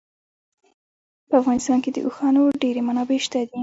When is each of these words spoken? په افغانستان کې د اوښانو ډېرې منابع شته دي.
په 1.29 1.35
افغانستان 1.41 1.77
کې 1.83 1.89
د 1.93 1.97
اوښانو 2.05 2.41
ډېرې 2.61 2.81
منابع 2.87 3.17
شته 3.25 3.39
دي. 3.49 3.59